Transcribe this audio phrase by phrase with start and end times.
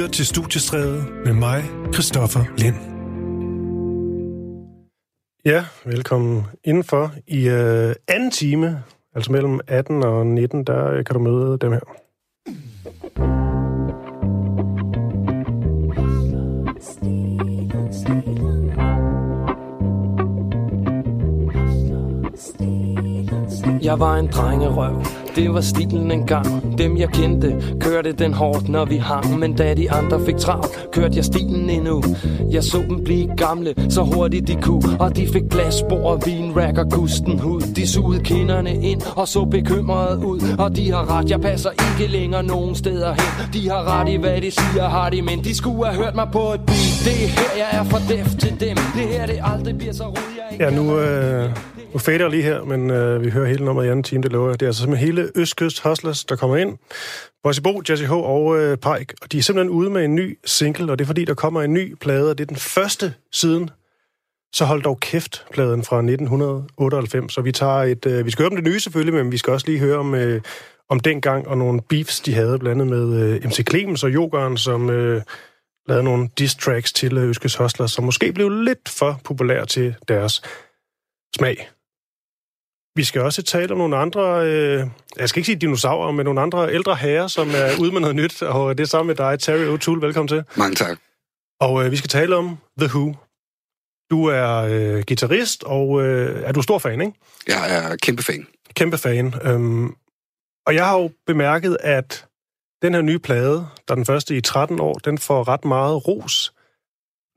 [0.00, 2.76] lytter til Studiestræde med mig, Christoffer Lind.
[5.44, 7.12] Ja, velkommen indenfor.
[7.26, 8.82] I øh, anden time,
[9.14, 11.80] altså mellem 18 og 19, der øh, kan du møde dem her.
[23.82, 25.02] Jeg var en drengerøv,
[25.40, 26.78] det var stilen engang.
[26.78, 29.38] Dem jeg kendte, kørte den hårdt når vi hang.
[29.38, 32.02] Men da de andre fik travlt, kørte jeg stilen endnu.
[32.50, 35.00] Jeg så dem blive gamle, så hurtigt de kunne.
[35.00, 37.60] Og de fik glasbord, og vinrack og kusten hud.
[37.60, 40.40] De sugede kinderne ind og så bekymrede ud.
[40.58, 43.52] Og de har ret, jeg passer ikke længere nogen steder hen.
[43.52, 46.28] De har ret i hvad de siger, har de Men de skulle have hørt mig
[46.32, 47.02] på et beat.
[47.04, 48.76] Det er her jeg er for def til dem.
[48.94, 50.39] Det her det aldrig bliver så roligt.
[50.58, 51.50] Ja, nu, øh,
[51.92, 54.32] nu fader jeg lige her, men øh, vi hører hele nummeret i anden time, det
[54.32, 54.60] lover jeg.
[54.60, 56.78] Det er altså simpelthen hele Østkyst Hustlers, der kommer ind.
[57.42, 58.12] Bossy Bo, Jesse H.
[58.12, 61.06] og øh, Pike, og de er simpelthen ude med en ny single, og det er
[61.06, 63.70] fordi, der kommer en ny plade, og det er den første siden
[64.52, 67.32] så hold dog kæft, pladen fra 1998.
[67.32, 68.06] Så vi tager et...
[68.06, 70.14] Øh, vi skal høre om det nye selvfølgelig, men vi skal også lige høre om,
[70.14, 70.40] øh,
[70.88, 74.90] om dengang og nogle beefs, de havde blandet med øh, MC Clemens og Jokeren, som
[74.90, 75.22] øh,
[75.90, 79.94] lavede nogle diss tracks til øh, Øskes Hostler, som måske blev lidt for populære til
[80.08, 80.42] deres
[81.36, 81.70] smag.
[82.96, 86.40] Vi skal også tale om nogle andre, øh, jeg skal ikke sige dinosaurer, men nogle
[86.40, 89.40] andre ældre herrer, som er ude med noget nyt, og det er sammen med dig,
[89.40, 90.00] Terry O'Toole.
[90.00, 90.44] Velkommen til.
[90.56, 90.98] Mange tak.
[91.60, 93.14] Og øh, vi skal tale om The Who.
[94.10, 97.12] Du er øh, guitarist, og øh, er du stor fan, ikke?
[97.46, 98.46] Jeg er kæmpe fan.
[98.74, 99.34] Kæmpe fan.
[99.42, 99.94] Øhm,
[100.66, 102.26] og jeg har jo bemærket, at
[102.82, 103.54] den her nye plade,
[103.88, 106.52] der er den første i 13 år, den får ret meget ros.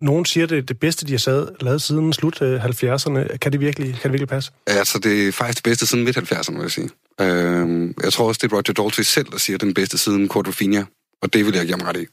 [0.02, 3.38] Nogen siger, det er det bedste, de har sad, lavet siden slut 70'erne.
[3.38, 4.52] Kan det, virkelig, kan det virkelig passe?
[4.68, 6.90] Altså, det er faktisk det bedste siden midt-70'erne, vil jeg sige.
[7.22, 10.86] Øhm, jeg tror også, det er Roger Daltrey selv, der siger, den bedste siden Quadrophenia.
[11.22, 12.06] Og det vil jeg give ham ret i.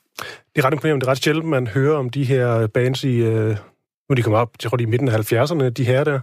[0.54, 1.00] Det er ret imponerende.
[1.00, 3.16] Det er ret sjældent, man hører om de her bands i...
[3.16, 3.56] Øh,
[4.08, 6.20] nu de kommet op, jeg tror, de er i midten af 70'erne, de her der,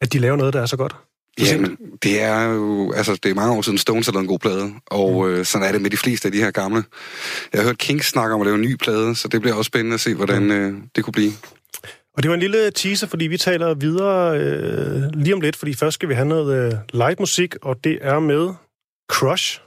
[0.00, 0.96] at de laver noget, der er så godt.
[1.40, 2.92] Ja, men det er jo...
[2.92, 5.30] Altså, det er mange år siden Stones har lavet en god plade, og mm.
[5.30, 6.84] øh, sådan er det med de fleste af de her gamle.
[7.52, 9.68] Jeg har hørt Kings snakke om at lave en ny plade, så det bliver også
[9.68, 11.32] spændende at se, hvordan øh, det kunne blive.
[12.16, 15.74] Og det var en lille teaser, fordi vi taler videre øh, lige om lidt, fordi
[15.74, 18.54] først skal vi have noget øh, live musik, og det er med
[19.12, 19.60] Crush.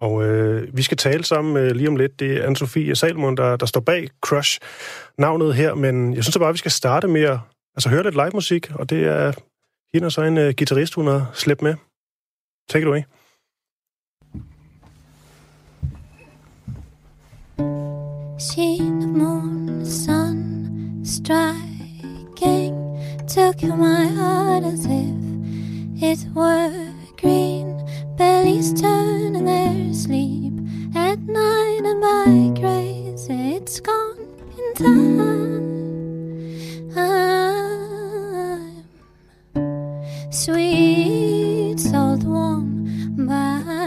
[0.00, 2.20] Og øh, vi skal tale sammen øh, lige om lidt.
[2.20, 4.60] Det er Anne-Sophie Salmon, der, der står bag Crush
[5.18, 7.38] navnet her, men jeg synes bare, vi skal starte med at
[7.76, 9.32] altså, høre lidt live musik, og det er
[9.94, 11.74] hende og så en uh, guitarist, hun har slæbt med.
[12.68, 13.02] Take it away.
[18.38, 22.74] Seen the moon, sun striking
[23.28, 25.14] took my heart as if
[26.02, 27.68] it were green.
[28.16, 30.52] Bellies turn in their sleep
[30.96, 34.26] at night, and by grace it's gone
[34.58, 35.62] in time.
[36.96, 37.41] Ah.
[40.42, 42.84] Sweet, salt, warm
[43.16, 43.81] bindings,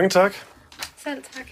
[0.00, 0.34] Mange tak.
[1.04, 1.46] Selv tak.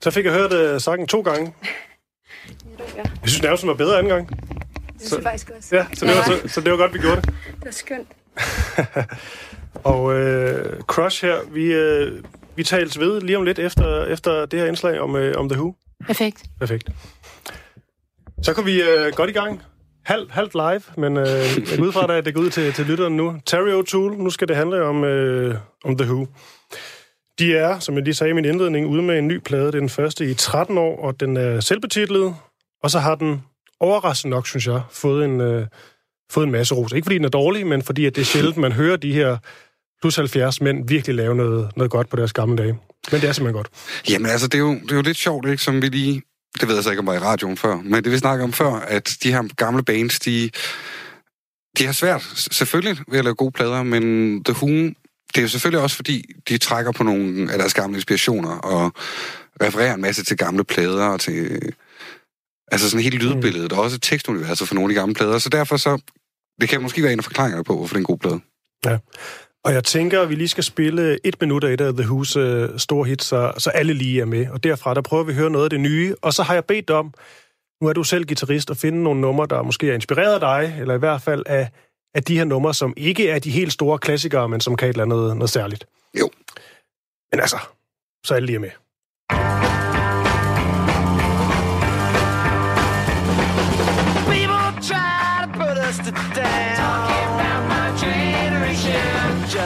[0.00, 1.54] Så fik jeg hørt uh, sangen to gange.
[2.96, 4.28] Ja, Jeg synes nærmest, den var bedre anden gang.
[4.28, 4.38] det
[4.98, 5.76] synes jeg faktisk også.
[5.76, 7.24] Ja, så det, var, så, så det var godt, vi gjorde det.
[7.44, 8.08] Det var skønt.
[9.92, 12.24] Og øh, Crush her, vi, øh,
[12.56, 15.60] vi tales ved lige om lidt efter, efter det her indslag om, øh, om The
[15.60, 15.74] Who.
[16.06, 16.42] Perfekt.
[16.58, 16.88] Perfekt.
[18.42, 19.62] Så kan vi øh, godt i gang.
[20.08, 22.86] Halvt halvt live, men øh, jeg går ud fra, at det går ud til, til
[22.86, 23.40] lytteren nu.
[23.46, 26.26] Terry O'Toole, nu skal det handle om, øh, om The Who.
[27.38, 29.66] De er, som jeg lige sagde i min indledning, ude med en ny plade.
[29.66, 32.34] Det er den første i 13 år, og den er selvbetitlet.
[32.82, 33.42] Og så har den,
[33.80, 35.66] overraskende nok, synes jeg, fået en, øh,
[36.30, 36.92] fået en masse ros.
[36.92, 39.36] Ikke fordi den er dårlig, men fordi at det er sjældent, man hører de her
[40.00, 42.78] plus 70 mænd virkelig lave noget, noget godt på deres gamle dage.
[43.12, 43.68] Men det er simpelthen godt.
[44.10, 46.22] Jamen altså, det er jo, det er jo lidt sjovt, ikke, som vi lige...
[46.60, 48.52] Det ved jeg så ikke, om var i radioen før, men det vi snakker om
[48.52, 50.50] før, at de her gamle bands, de,
[51.78, 54.68] de har svært, selvfølgelig, ved at lave gode plader, men The Who,
[55.28, 58.92] det er jo selvfølgelig også, fordi de trækker på nogle af deres gamle inspirationer, og
[59.62, 61.72] refererer en masse til gamle plader, og til...
[62.72, 65.76] Altså sådan hele lydbilledet, og også tekstuniverset for nogle af de gamle plader, så derfor
[65.76, 66.02] så...
[66.60, 68.40] Det kan måske være en af forklaringerne på, hvorfor det er en god plade.
[68.84, 68.98] Ja.
[69.64, 72.38] Og jeg tænker, at vi lige skal spille et minut af et af The Who's
[72.38, 74.50] øh, store hits, så, så alle lige er med.
[74.50, 76.14] Og derfra, der prøver vi at høre noget af det nye.
[76.22, 77.14] Og så har jeg bedt om,
[77.82, 80.80] nu er du selv guitarist, at finde nogle numre, der måske er inspireret af dig,
[80.80, 81.70] eller i hvert fald af,
[82.14, 84.92] af de her numre, som ikke er de helt store klassikere, men som kan et
[84.92, 85.86] eller andet noget særligt.
[86.20, 86.30] Jo.
[87.32, 87.58] Men altså,
[88.24, 88.70] så alle lige er med.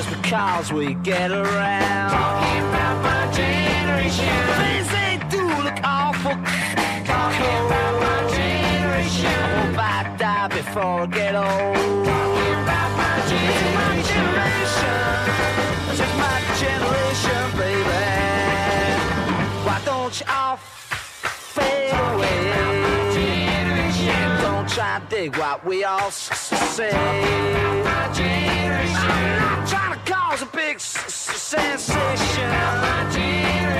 [0.03, 2.11] Just because we get around.
[2.11, 4.35] Talking about my generation.
[4.59, 6.35] Things they do look awful.
[7.07, 9.27] Talking about my generation.
[9.27, 11.77] I hope I die before I get old.
[12.05, 14.27] Talking about my generation.
[15.95, 18.03] Just my generation, baby.
[19.67, 22.39] Why don't you all fade away?
[23.15, 26.91] Generation Don't try to dig what we all say.
[26.91, 28.13] I'm not
[30.33, 32.51] cause a big s- s- sensation.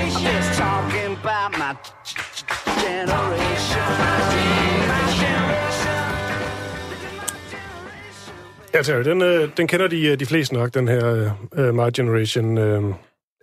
[0.01, 1.73] I'm just talking about my
[2.85, 3.87] generation.
[4.03, 6.03] My generation.
[8.75, 11.91] Ja, Terry, den, øh, den kender de, øh, de fleste nok, den her øh, My
[11.97, 12.59] Generation.
[12.59, 12.83] Øh.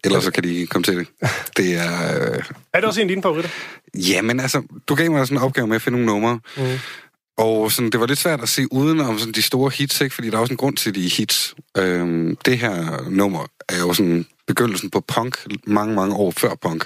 [0.03, 1.07] Ellers så kan de komme til det.
[1.57, 2.31] Det er...
[2.31, 3.51] Øh, Er det også en af dine favoritter?
[3.95, 6.39] Jamen altså, du gav mig sådan en opgave med at finde nogle numre.
[6.57, 6.63] Mm.
[7.39, 10.15] Og sådan, det var lidt svært at se uden om sådan, de store hits, ikke?
[10.15, 11.55] fordi der er også en grund til, de hits.
[11.77, 15.37] Øhm, det her nummer er jo sådan begyndelsen på punk,
[15.67, 16.85] mange, mange år før punk.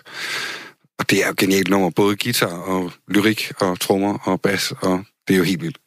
[0.99, 5.03] Og det er jo genialt nummer, både guitar og lyrik og trommer og bas, og
[5.27, 5.77] det er jo helt vildt.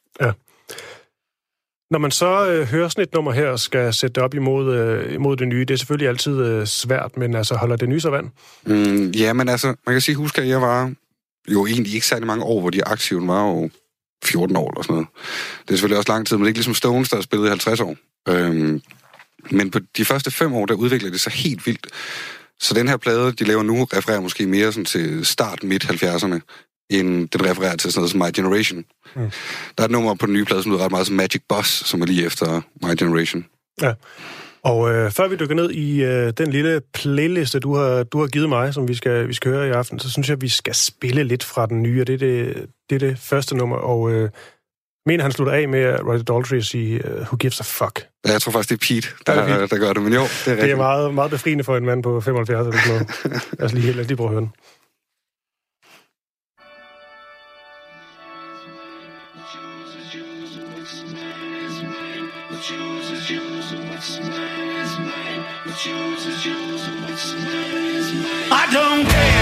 [1.90, 4.76] Når man så øh, hører sådan et nummer her og skal sætte det op imod,
[4.76, 8.00] øh, imod det nye, det er selvfølgelig altid øh, svært, men altså holder det nye
[8.00, 8.30] så vand?
[8.66, 10.92] Mm, ja, men altså, man kan sige, husk, at jeg var
[11.49, 13.70] jo egentlig ikke særlig mange år, hvor de aktive var jo
[14.25, 15.08] 14 år eller sådan noget.
[15.62, 17.46] Det er selvfølgelig også lang tid, men det er ikke ligesom Stones, der har spillet
[17.46, 17.96] i 50 år.
[18.28, 18.82] Øhm,
[19.50, 21.87] men på de første fem år, der udvikler det sig helt vildt.
[22.61, 26.40] Så den her plade, de laver nu, refererer måske mere sådan til start midt 70'erne,
[26.90, 28.85] end den refererer til sådan noget som My Generation.
[29.16, 29.30] Mm.
[29.78, 31.88] Der er et nummer på den nye plade, som lyder ret meget som Magic Boss,
[31.88, 33.44] som er lige efter My Generation.
[33.82, 33.92] Ja.
[34.70, 38.26] Og øh, før vi dykker ned i øh, den lille playliste, du har, du har
[38.26, 40.49] givet mig, som vi skal, vi skal høre i aften, så synes jeg, at vi
[40.49, 43.76] skal spille lidt fra den nye, og det er det, det, er det første nummer.
[43.76, 44.30] Og øh,
[45.06, 48.06] mener, han slutter af med Roger Daltrey at sige, uh, who gives a fuck.
[48.26, 49.80] Ja, Jeg tror faktisk, det er Pete, Er der, det Pete?
[49.80, 50.76] der gør det, men jo, det er Det er rigtigt.
[50.76, 53.42] meget, meget befriende for en mand på 75 eller sådan noget.
[53.58, 54.52] Lad os lige, lad os lige prøve at høre den.
[68.50, 69.36] I don't care.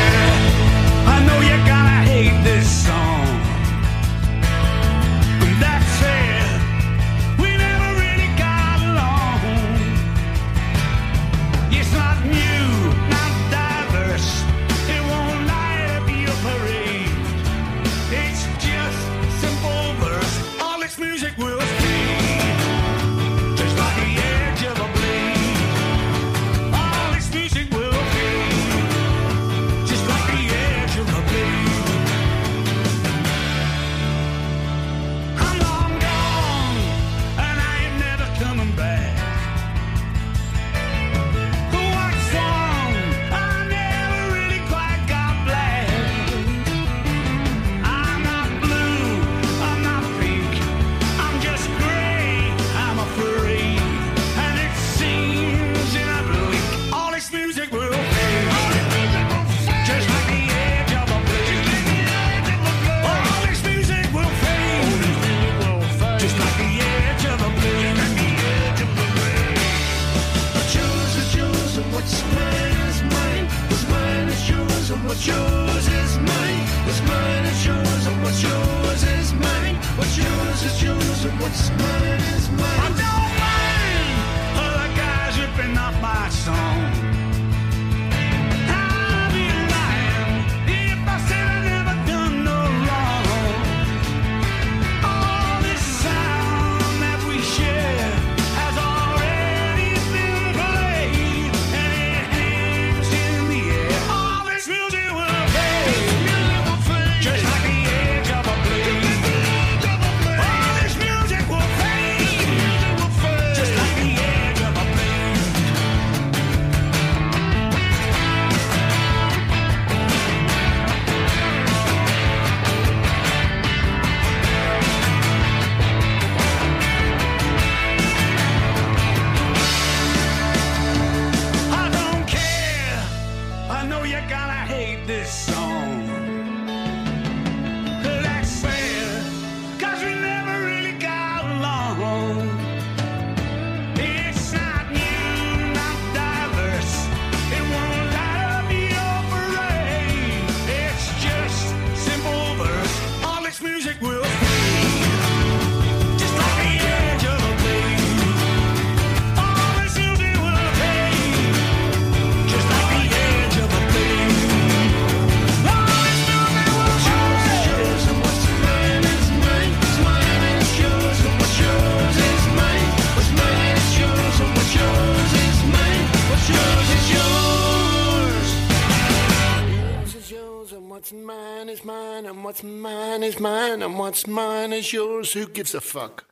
[184.14, 185.36] What's mine is yours.
[185.36, 186.24] Who gives a fuck?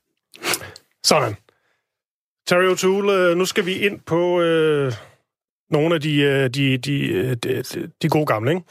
[1.04, 1.36] Sådan.
[2.46, 4.92] Terry O'Toole, øh, nu skal vi ind på øh,
[5.70, 7.62] nogle af de, øh, de, de, øh, de,
[8.02, 8.62] de gode gamle, ikke?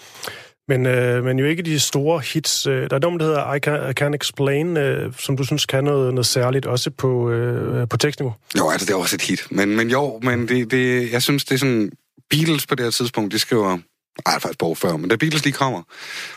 [0.67, 2.63] Men, øh, men jo ikke de store hits.
[2.63, 5.83] Der er noget, der hedder I Can, I Can Explain, øh, som du synes kan
[5.83, 8.33] noget, noget særligt, også på, øh, på tekstniveau.
[8.57, 9.47] Jo, altså, det er også et hit.
[9.51, 11.91] Men, men jo, men det, det, jeg synes, det er sådan...
[12.29, 13.77] Beatles på det her tidspunkt, de skriver...
[14.25, 15.81] Ej, faktisk på før, men da Beatles lige kommer,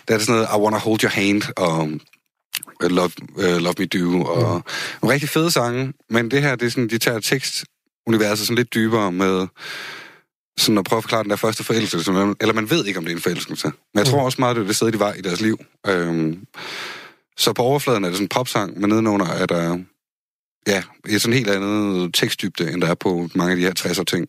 [0.09, 1.91] der er det sådan noget, I Wanna Hold Your Hand, og
[2.91, 4.63] Love, uh, Love Me Do, og
[5.03, 5.93] nogle rigtig fede sange.
[6.11, 9.47] Men det her, det er sådan, de tager tekstuniverset sådan lidt dybere med
[10.59, 12.11] sådan at prøve at forklare den der første forelskelse,
[12.41, 13.67] eller man ved ikke, om det er en forelskelse.
[13.67, 15.59] Men jeg tror også meget, det er det sted, de var i deres liv.
[15.87, 16.47] Øhm,
[17.37, 19.79] så på overfladen er det sådan en popsang, men nedenunder er der
[20.67, 24.05] ja, et sådan helt andet tekstdybde, end der er på mange af de her 60'er
[24.05, 24.29] ting.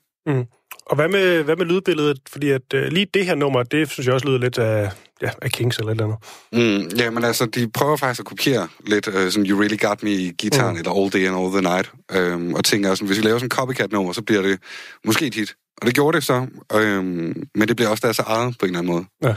[0.85, 2.19] Og hvad med, hvad med lydbilledet?
[2.29, 4.91] Fordi at øh, lige det her nummer, det synes jeg også lyder lidt af,
[5.21, 6.15] ja, af Kings eller et eller
[6.53, 6.91] andet.
[6.91, 10.03] Mm, ja, men altså, de prøver faktisk at kopiere lidt uh, sådan You Really Got
[10.03, 10.79] Me i gitaren, Mm.
[10.79, 13.45] eller All Day and All the Night, øhm, og tænker sådan, hvis vi laver sådan
[13.45, 14.59] en copycat-nummer, så bliver det
[15.05, 15.55] måske et hit.
[15.81, 18.79] Og det gjorde det så, øhm, men det bliver også deres eget på en eller
[18.79, 19.35] anden måde.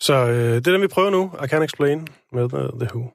[0.00, 1.30] Så øh, det er den, vi prøver nu.
[1.44, 3.10] I Can Explain med uh, The Who.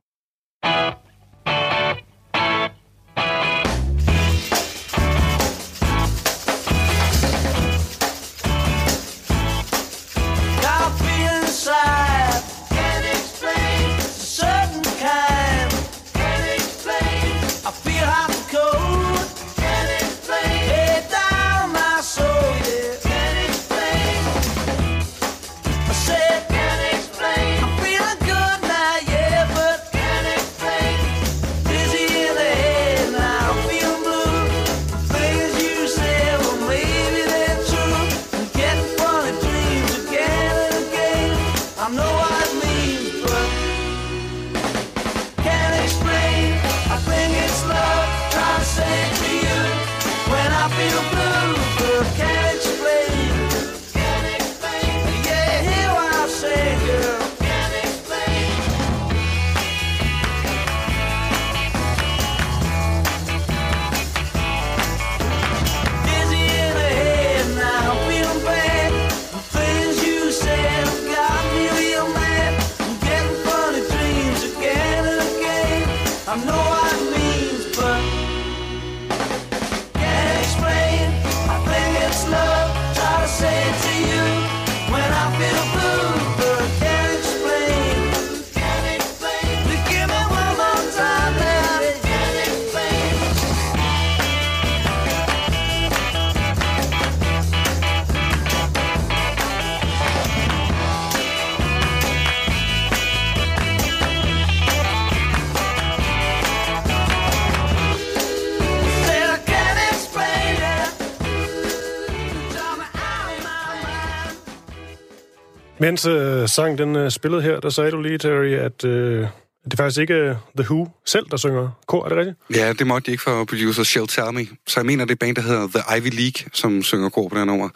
[115.88, 119.28] Mens øh, sangen den øh, spillede her, der sagde du lige, Terry, at, øh,
[119.66, 122.38] Det er faktisk ikke øh, The Who selv, der synger kor, er det rigtigt?
[122.56, 124.48] Ja, det måtte de ikke for producer Shell Tell Me.
[124.68, 127.36] Så jeg mener, det er band, der hedder The Ivy League, som synger kor på
[127.38, 127.70] her nummer.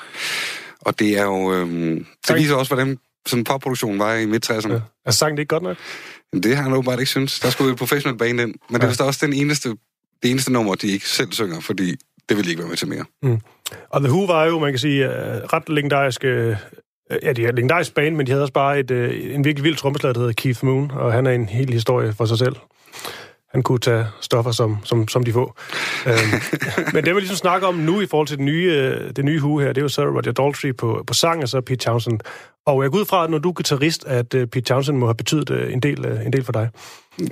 [0.81, 1.53] Og det er jo...
[1.53, 4.67] Øhm, det viser også, hvordan sådan popproduktionen var i midt-60'erne.
[4.67, 4.73] Ja.
[4.73, 4.81] Ja.
[5.05, 5.77] Altså, sangen det ikke godt nok?
[6.43, 7.39] Det har han åbenbart ikke synes.
[7.39, 8.53] Der skulle et professionelt band ind.
[8.69, 8.87] Men det er Ja.
[8.87, 9.69] vist også den eneste,
[10.23, 11.95] det eneste nummer, de ikke selv synger, fordi
[12.29, 13.05] det vil de ikke være med til mere.
[13.89, 16.23] Og The Who var jo, man kan sige, øh, ret legendarisk...
[17.11, 19.45] øh, Ja, de er et legendarisk band, men de havde også bare et, øh, en
[19.45, 22.37] virkelig vild trommeslager, der hedder Keith Moon, og han er en hel historie for sig
[22.37, 22.55] selv.
[23.51, 25.55] Han kunne tage stoffer, som, som, som de få.
[26.07, 26.15] øhm,
[26.93, 29.39] men det, vi ligesom snakker om nu i forhold til det nye, øh, det nye
[29.39, 32.19] Who her, det er jo så Roger Daltrey på, på sang, og så Pete Townsend.
[32.65, 35.05] Og jeg går ud fra, at når du er guitarist, at øh, Pete Townsend må
[35.05, 36.69] have betydet øh, en, del, øh, en del for dig.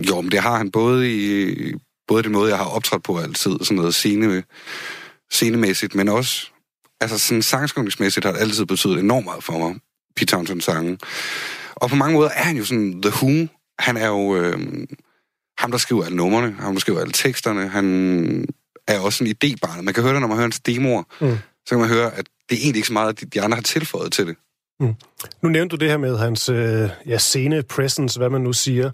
[0.09, 1.73] Jo, men det har han både i
[2.07, 4.43] både den måde, jeg har optrådt på altid, sådan noget scene,
[5.31, 6.51] scenemæssigt, men også
[7.01, 9.75] altså sådan sangskrivningsmæssigt har det altid betydet enormt meget for mig,
[10.15, 10.97] Pete Townsend sange.
[11.75, 13.47] Og på mange måder er han jo sådan The Who.
[13.79, 14.59] Han er jo øh,
[15.57, 17.67] ham, der skriver alle numrene, ham, der skriver alle teksterne.
[17.67, 18.45] Han
[18.87, 19.81] er også en idébarn.
[19.81, 21.03] Man kan høre det, når man hører hans demoer.
[21.21, 21.37] Mm.
[21.65, 23.61] Så kan man høre, at det er egentlig ikke så meget, at de, andre har
[23.61, 24.35] tilføjet til det.
[25.41, 28.91] Nu nævnte du det her med hans øh, ja, scene presence, hvad man nu siger.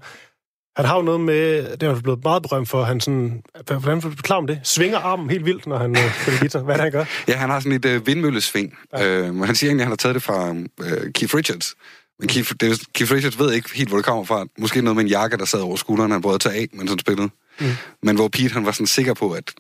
[0.78, 3.96] Han har jo noget med, det er han blevet meget berømt for, han sådan, hvordan
[3.96, 4.60] vil du forklare om det?
[4.64, 6.60] Svinger armen helt vildt, når han øh, spiller guitar.
[6.60, 7.06] Hvad er det, han gør?
[7.28, 8.78] Ja, han har sådan et øh, vindmøllesving.
[8.94, 9.08] Ja.
[9.08, 11.76] Øh, men han siger egentlig, at han har taget det fra øh, Keith Richards.
[12.20, 14.46] Men Keith, det, Keith Richards ved ikke helt, hvor det kommer fra.
[14.58, 16.90] Måske noget med en jakke, der sad over skulderen, han prøvede at tage af, mens
[16.90, 17.30] han spillede.
[17.60, 17.66] Mm.
[18.04, 19.54] Men hvor Pete, han var sådan sikker på, at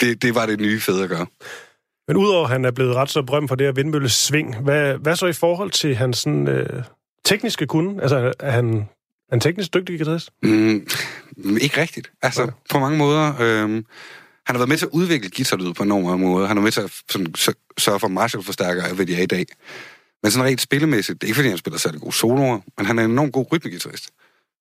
[0.00, 1.26] det, det var det nye fede at gøre.
[2.08, 5.16] Men udover at han er blevet ret så berømt for det her vindmøllesving, hvad, hvad
[5.16, 6.82] så i forhold til hans sådan, øh,
[7.24, 8.02] tekniske kunde?
[8.02, 8.88] Altså, er han,
[9.28, 10.30] er han teknisk dygtig guitarist?
[10.42, 10.86] Mm,
[11.60, 12.12] ikke rigtigt.
[12.22, 12.52] Altså, Okay.
[12.70, 13.32] på mange måder...
[13.40, 13.82] Øh,
[14.46, 16.48] han har været med til at udvikle guitarlyd på nogle måder.
[16.48, 19.26] Han er med til at sådan, sø- sørge for Marshall-forstærkere af, hvad de er i
[19.26, 19.46] dag.
[20.22, 22.98] Men sådan rent spillemæssigt, det er ikke fordi, han spiller særlig gode soloer, men han
[22.98, 24.10] er en enormt god rytmegitarrist.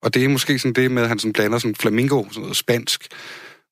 [0.04, 2.58] Og det er måske sådan det med, at han sådan blander sådan flamingo, sådan noget
[2.58, 3.08] spansk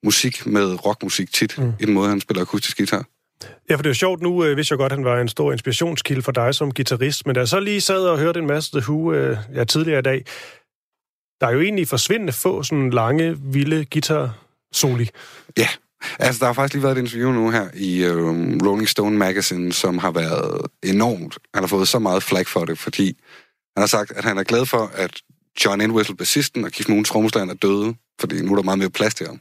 [0.04, 1.71] musik med rockmusik tit, mm.
[1.80, 3.06] i den måde, han spiller akustisk guitar.
[3.69, 5.52] Ja, for det er jo sjovt nu, øh, vidste jeg godt, han var en stor
[5.52, 8.71] inspirationskilde for dig som guitarist, men da jeg så lige sad og hørte en masse
[8.71, 10.25] The Who øh, ja, tidligere i dag,
[11.41, 15.10] der er jo egentlig forsvindende få sådan lange, vilde guitar-soli.
[15.58, 15.67] Ja,
[16.19, 18.25] altså der har faktisk lige været et interview nu her i øh,
[18.65, 21.38] Rolling Stone Magazine, som har været enormt.
[21.54, 23.06] Han har fået så meget flag for det, fordi
[23.75, 25.21] han har sagt, at han er glad for, at
[25.65, 28.89] John Entwistle, bassisten, og Keith Moon, trommeslageren, er døde, fordi nu er der meget mere
[28.89, 29.39] plads til ham.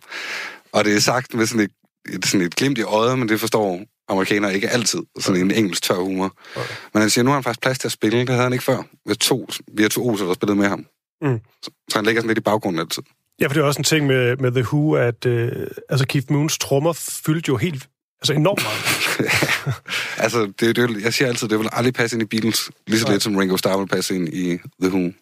[0.72, 1.70] Og det er sagt med sådan et,
[2.14, 5.00] et, sådan et glimt i øjet, men det forstår amerikanere ikke altid.
[5.20, 6.32] Sådan en engelsk tør humor.
[6.56, 6.74] Okay.
[6.94, 8.18] Men han siger, nu har han faktisk plads til at spille.
[8.18, 8.82] Det havde han ikke før.
[9.08, 10.86] Har to virtuoser, der spillede med ham.
[11.22, 11.40] Mm.
[11.62, 13.02] Så, så han ligger sådan lidt i baggrunden altid.
[13.40, 16.32] Ja, for det er også en ting med, med The Who, at øh, altså Keith
[16.32, 17.88] Moons trommer fyldte jo helt
[18.20, 19.74] altså enormt meget.
[20.24, 23.06] altså, det, det, jeg siger altid, det vil aldrig passe ind i Beatles, lige så
[23.06, 23.12] Nej.
[23.12, 25.12] lidt som Ringo Starr vil passe ind i The Who.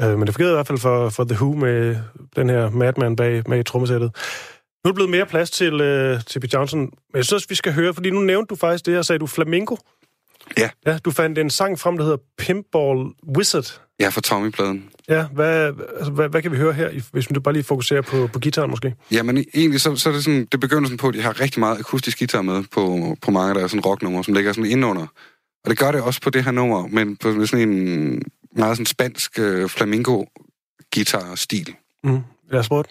[0.00, 1.96] Øh, men det fungerede i hvert fald for, for The Who med
[2.36, 4.10] den her madman bag med trommesættet.
[4.84, 7.54] Nu er der blevet mere plads til, øh, til Pete Johnson, men jeg synes, vi
[7.54, 9.76] skal høre, fordi nu nævnte du faktisk det her, sagde du Flamingo.
[10.58, 10.70] Ja.
[10.86, 13.06] Ja, du fandt en sang frem, der hedder Pinball
[13.36, 13.80] Wizard.
[14.00, 14.90] Ja, for Tommy-pladen.
[15.08, 18.28] Ja, hvad, altså, hvad, hvad kan vi høre her, hvis du bare lige fokuserer på,
[18.32, 18.94] på gitaren måske?
[19.10, 21.40] Ja, men egentlig så, så er det sådan, det begynder sådan på, at de har
[21.40, 24.70] rigtig meget akustisk guitar med på, på mange af deres sådan rocknumre, som ligger sådan
[24.70, 25.06] indunder.
[25.64, 28.22] Og det gør det også på det her nummer, men på sådan en
[28.56, 31.74] meget sådan spansk øh, flamingo-guitar-stil.
[32.04, 32.20] Mm.
[32.50, 32.90] Lad os prøve det.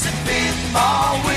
[0.00, 1.29] He's a pinball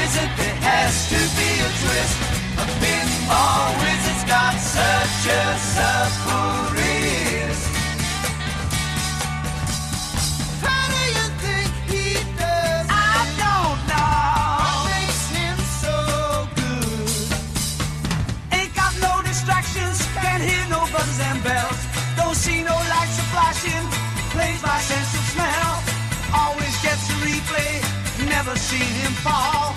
[28.74, 29.73] seen him fall.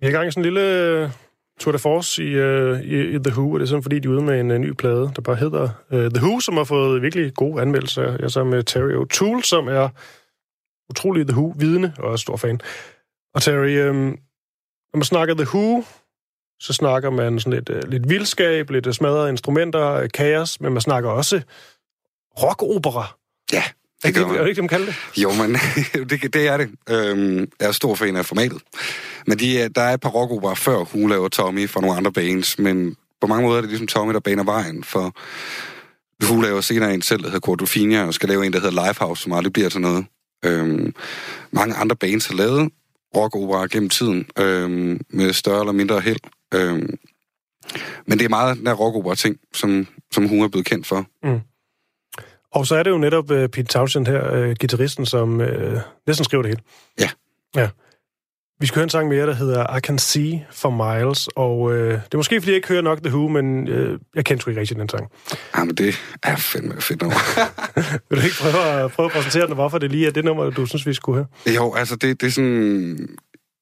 [0.00, 1.10] Vi har gang i sådan en lille øh,
[1.60, 4.08] tour de force i, uh, i, i The Who, og det er sådan, fordi de
[4.08, 6.64] er ude med en uh, ny plade, der bare hedder uh, The Who, som har
[6.64, 8.02] fået virkelig gode anmeldelser.
[8.02, 9.88] Jeg er sammen med Terry O'Toole, som er
[10.90, 12.60] utrolig The Who-vidende og er stor fan.
[13.34, 13.96] Og Terry, um,
[14.92, 15.84] når man snakker The Who,
[16.60, 20.72] så snakker man sådan lidt, uh, lidt vildskab, lidt uh, smadrede instrumenter, uh, kaos, men
[20.72, 21.40] man snakker også
[22.42, 23.16] rockopera.
[23.52, 23.62] Ja,
[24.06, 24.48] det det, gør er det man.
[24.48, 25.22] ikke, de kalder det?
[25.22, 25.56] Jo, men
[26.10, 26.70] det, det er det.
[26.90, 28.62] Øhm, jeg er stor fan af formatet.
[29.26, 32.12] Men de, er- der er et par rockopera før hun laver Tommy for nogle andre
[32.12, 35.14] bands, men på mange måder er det ligesom Tommy, der baner vejen for...
[36.26, 39.22] Hun laver senere en selv, der hedder Cordofinia, og skal lave en, der hedder Lifehouse,
[39.22, 40.06] som aldrig bliver til noget.
[40.44, 40.94] Øhm,
[41.52, 42.72] mange andre bands har lavet
[43.16, 46.18] rockopera gennem tiden, øhm, med større eller mindre held.
[46.54, 46.94] Øhm,
[48.06, 51.06] men det er meget den der rockopera-ting, som, som hun er blevet kendt for.
[52.52, 55.46] Og så er det jo netop uh, Pete Townshend her, uh, gitarristen, som uh,
[56.06, 56.62] næsten skriver det hele.
[57.00, 57.10] Ja.
[57.56, 57.68] Ja.
[58.60, 61.72] Vi skal høre en sang mere, der hedder I Can See for Miles, og uh,
[61.72, 64.50] det er måske, fordi jeg ikke hører nok The Who, men uh, jeg kender sgu
[64.50, 65.10] ikke rigtig den sang.
[65.56, 67.18] Jamen, det er fandme fedt nummer.
[68.10, 70.24] Vil du ikke prøve at, prøve at præsentere den, og hvorfor det lige er det
[70.24, 71.54] nummer, du synes, vi skulle høre?
[71.54, 73.08] Jo, altså det, det er sådan...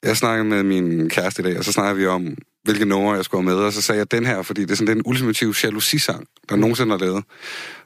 [0.07, 3.25] Jeg snakkede med min kæreste i dag, og så snakkede vi om, hvilke numre jeg
[3.25, 5.55] skulle have med, og så sagde jeg den her, fordi det er sådan den ultimative
[5.65, 7.25] jalousi-sang, der nogensinde har lavet.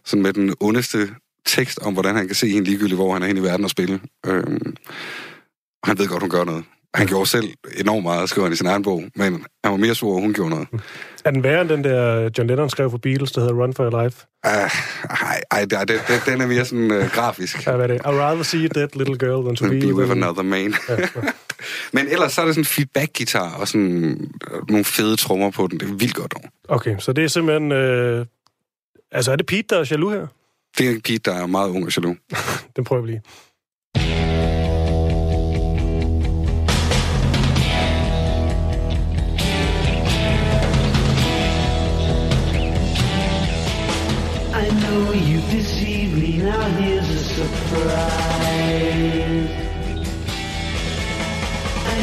[0.04, 1.08] Sådan med den ondeste
[1.46, 3.70] tekst om, hvordan han kan se hende ligegyldigt, hvor han er henne i verden og
[3.70, 4.00] spille.
[4.26, 4.74] Øhm,
[5.82, 6.64] og han ved godt, hun gør noget.
[6.94, 9.32] Han gjorde selv enormt meget, skriver han i sin egen bog, men
[9.64, 10.68] han var mere sur, at hun gjorde noget.
[11.24, 13.84] Er den værre end den der John Lennon skrev for Beatles, der hedder Run for
[13.90, 14.16] Your Life?
[14.46, 17.66] Uh, ej, ej, det, det, det, den er mere sådan uh, grafisk.
[17.66, 18.00] Ja, hvad er det?
[18.00, 20.74] I'd rather see a dead little girl than to be, be with with- another man.
[21.92, 25.80] Men ellers så er det sådan feedback-guitar og sådan øh, nogle fede trommer på den.
[25.80, 26.48] Det er vildt godt over.
[26.68, 27.72] Okay, så det er simpelthen...
[27.72, 28.26] Øh...
[29.12, 30.26] Altså, er det Pete, der er jaloux her?
[30.78, 32.16] Det er en Pete, der er meget ung og jaloux.
[32.76, 33.22] Den prøver vi lige.
[44.54, 48.30] I know you deceived me, now here's a surprise.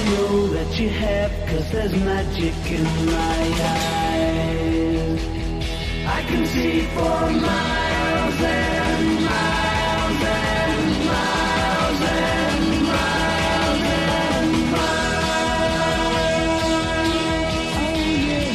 [0.08, 3.43] Know that you have, cause there's magic in my
[3.76, 5.22] eyes.
[6.08, 15.12] I can see for miles and miles and miles and miles and miles.
[17.76, 18.48] Oh yeah.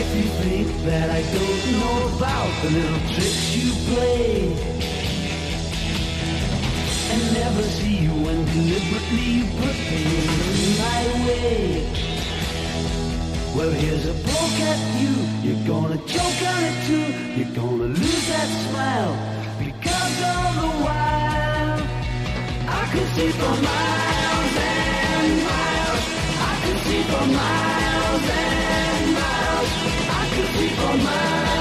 [0.00, 4.93] If you think that I don't know about the little tricks you play
[7.14, 10.02] and never see you when deliberately you put me
[10.50, 11.54] in my way.
[13.54, 15.14] Well, here's a poke at you.
[15.44, 17.06] You're gonna choke on it too.
[17.36, 19.14] You're gonna lose that smile
[19.62, 21.80] because all the while
[22.80, 26.04] I could see for miles and miles.
[26.50, 29.70] I could see for miles and miles.
[30.20, 31.53] I could see for miles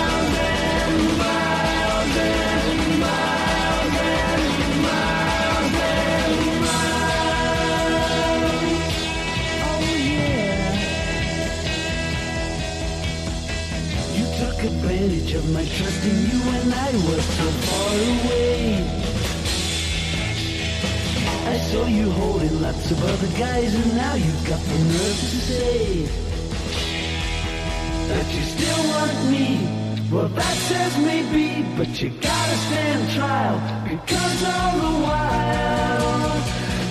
[23.37, 26.05] guys, and now you've got the nerve to say
[28.09, 29.47] that you still want me.
[30.11, 33.57] Well, that says maybe, but you gotta stand trial
[33.89, 36.29] because all the while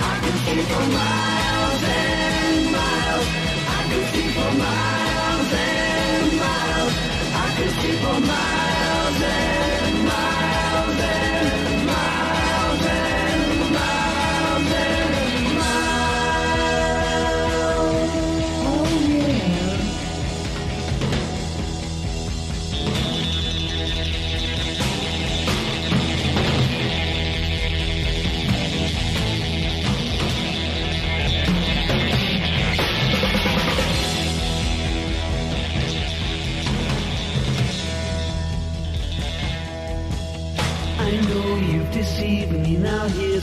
[0.02, 3.28] I can see for miles and miles.
[3.76, 6.94] I can see for miles and miles.
[7.34, 8.52] I can see for miles.
[9.22, 9.71] deceive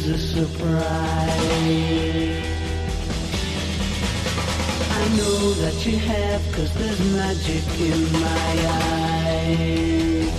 [0.06, 0.80] Now a surprise.
[4.92, 10.30] I know that you have, cause there's magic in my eyes.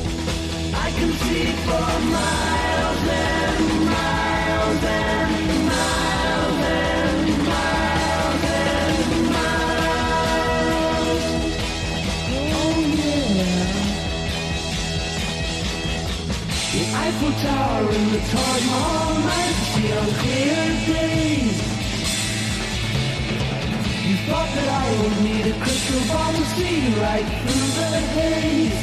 [0.75, 9.65] I can see for miles and miles and miles and miles and miles.
[12.33, 13.69] Oh yeah.
[16.73, 19.00] The Eiffel Tower and the Taj Mahal
[20.07, 21.59] clear days.
[24.09, 28.81] You thought that I would need a crystal ball to see right through the haze.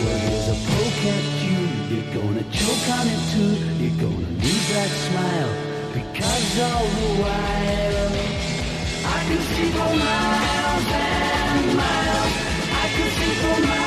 [0.00, 1.60] Well, there's a poke at you,
[1.90, 3.54] you're gonna choke on it too.
[3.82, 5.52] You're gonna lose that smile
[5.94, 8.12] because all the while
[9.04, 12.34] I can see for miles and miles.
[12.72, 13.81] I can see for miles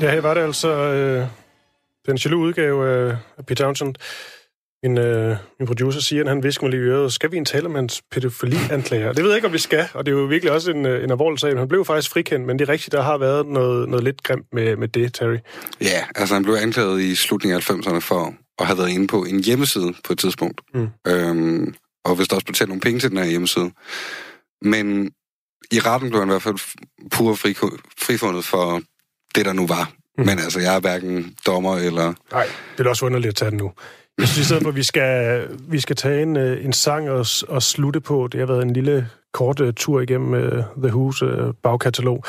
[0.00, 1.26] Ja, her var det altså øh,
[2.06, 3.94] den jaloux udgave af af Pete Townsend.
[4.82, 7.44] Min, øh, min producer siger, at han visker mig lige i øret, skal vi en
[7.44, 9.12] tale om hans pædofili-anklager?
[9.12, 11.04] Det ved jeg ikke, om vi skal, og det er jo virkelig også en, øh,
[11.04, 11.58] en alvorlig sag.
[11.58, 14.46] Han blev faktisk frikendt, men det er rigtigt, der har været noget, noget lidt grimt
[14.52, 15.36] med, med det, Terry.
[15.80, 19.24] Ja, altså han blev anklaget i slutningen af 90'erne for at have været inde på
[19.24, 20.60] en hjemmeside på et tidspunkt.
[20.74, 20.88] Mm.
[21.06, 23.70] Øhm, og hvis der også betalt nogle penge til den her hjemmeside.
[24.62, 25.10] Men
[25.72, 26.58] i retten blev han i hvert fald
[27.10, 27.54] pur fri,
[27.98, 28.82] frifundet for
[29.34, 29.92] det, der nu var.
[30.18, 30.26] Mm.
[30.26, 32.12] Men altså, jeg er hverken dommer eller...
[32.32, 32.46] Nej,
[32.78, 33.72] det er også underligt at tage den nu.
[34.18, 37.10] Jeg synes i stedet for, at vi skal, vi skal tage en, øh, en sang
[37.10, 38.28] og, og slutte på.
[38.32, 42.24] Det har været en lille kort uh, tur igennem uh, The Who's uh, bagkatalog.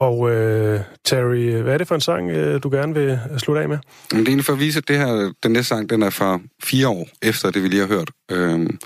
[0.00, 3.68] Og uh, Terry, hvad er det for en sang, uh, du gerne vil slutte af
[3.68, 3.78] med?
[4.10, 6.40] Det er egentlig for at vise, at det her, den næste sang, den er fra
[6.62, 8.10] fire år efter det, vi lige har hørt.
[8.30, 8.78] Øhm,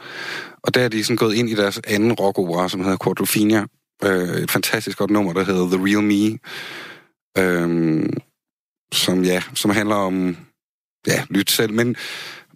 [0.62, 3.64] og der er de sådan gået ind i deres anden rockopera, som hedder Quadrophenia.
[4.04, 6.38] Øh, et fantastisk godt nummer, der hedder The Real Me.
[7.38, 8.10] Øhm,
[8.92, 10.36] som, ja, som handler om,
[11.06, 11.72] ja, lyt selv.
[11.72, 11.96] Men,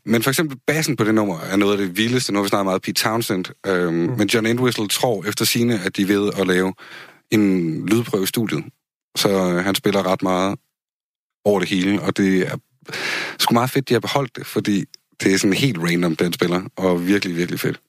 [0.05, 2.33] men for eksempel bassen på det nummer er noget af det vildeste.
[2.33, 3.45] Nu har vi snart meget Pete Townsend.
[3.67, 4.17] Øhm, mm.
[4.19, 6.75] Men John Entwistle tror efter sine, at de er ved at lave
[7.31, 8.65] en lydprøve i studiet.
[9.17, 10.59] Så øh, han spiller ret meget
[11.45, 12.57] over det hele, og det er
[13.39, 14.85] sgu meget fedt, de har beholdt det, fordi
[15.23, 17.81] det er sådan helt random, den spiller, og virkelig, virkelig fedt.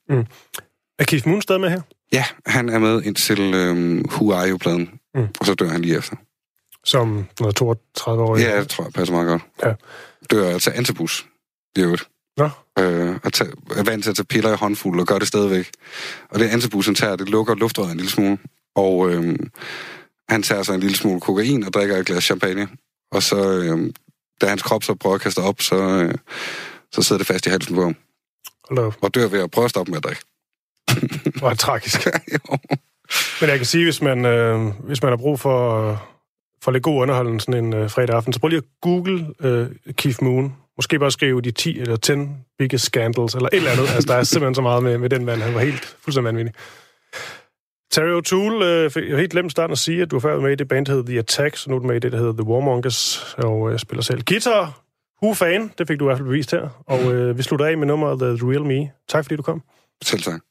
[1.00, 1.82] Er Keith Moon stadig med her?
[2.12, 5.22] Ja, han er med indtil øhm, Who Are You-pladen, Mm.
[5.22, 5.28] mm.
[5.40, 6.16] og så dør han lige efter.
[6.90, 8.38] Som noget 32 år.
[8.38, 9.42] Ja, det tror jeg passer meget godt.
[9.64, 9.74] Ja.
[10.32, 11.26] Dør altså antibus,
[11.78, 12.08] i øvrigt.
[12.38, 12.50] Nå,
[12.80, 15.70] Øh, og tage, er vant til at tage piller i håndfuld og gør det stadigvæk.
[16.30, 18.38] Og det antibus, han tager, det lukker luftrøret en lille smule.
[18.76, 19.50] Og øhm,
[20.30, 22.68] han tager sig en lille smule kokain og drikker et glas champagne.
[23.12, 23.94] Og så, øhm,
[24.42, 26.16] da hans krop så prøver at kaste op, så, øh,
[26.92, 27.96] så sidder det fast i halsen på ham.
[28.70, 28.94] hold.
[29.02, 30.22] Og dør ved at prøve at stoppe med at drikke.
[31.40, 32.08] Hvor tragisk.
[32.34, 32.58] Jo.
[33.42, 35.92] Men jeg kan sige, hvis man, øh, hvis man har brug for,
[36.64, 39.68] for lidt god underholdning sådan en øh, fredag aften, så prøv lige at google øh,
[39.96, 40.56] Keith Moon.
[40.78, 42.12] Måske bare skrive de 10 eller 10
[42.60, 43.90] biggest scandals, eller et eller andet.
[43.96, 45.42] altså, der er simpelthen så meget med, med den mand.
[45.42, 46.54] Han var helt fuldstændig vanvittig.
[47.92, 50.44] Terry O'Toole, øh, fik- jeg helt glemt starten at sige, at du har før været
[50.44, 52.12] med i det band, der hedder The Attacks, og nu er du med i det,
[52.12, 54.82] der hedder The Warmongers, og øh, spiller selv guitar.
[55.24, 56.84] Who-fan, det fik du i hvert fald bevist her.
[56.88, 58.90] Og øh, vi slutter af med nummeret The Real Me.
[59.08, 59.62] Tak fordi du kom.
[60.04, 60.42] Selv tak.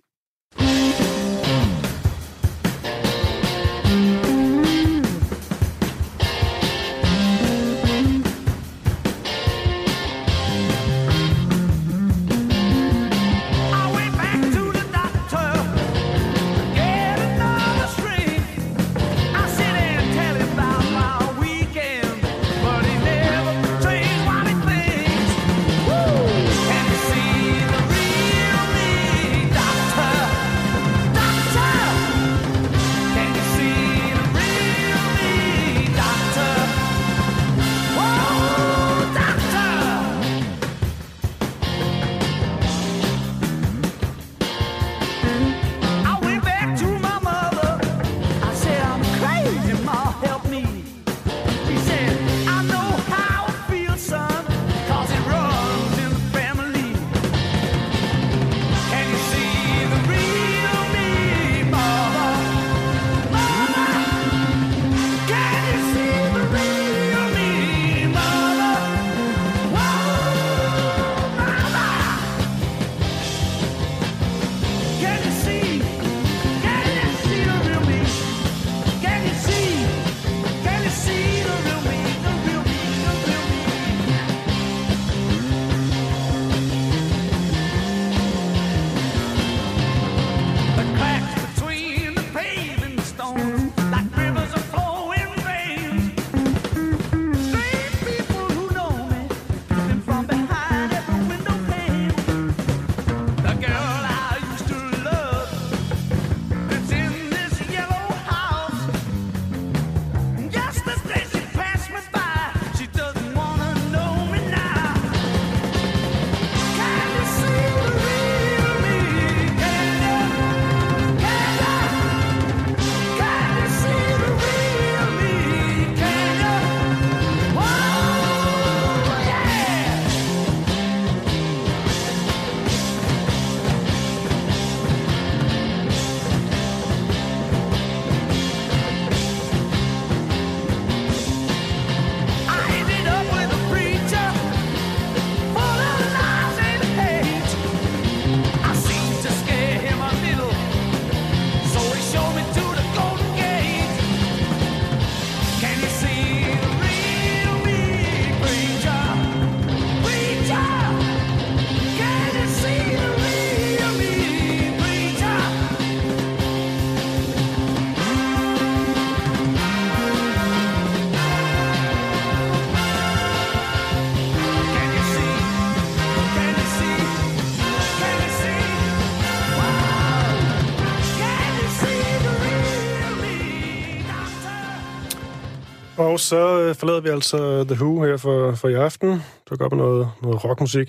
[185.98, 189.22] Og så øh, forlader vi altså The Who her for, for i aften.
[189.50, 190.88] Du går med noget, noget rockmusik.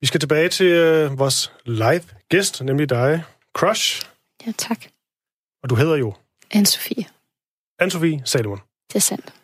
[0.00, 3.22] Vi skal tilbage til øh, vores live gæst, nemlig dig,
[3.56, 4.06] Crush.
[4.46, 4.78] Ja, tak.
[5.62, 6.14] Og du hedder jo
[6.54, 7.04] Anne-Sophie.
[7.82, 8.60] Anne-Sophie Salomon.
[8.88, 9.34] Det er sandt.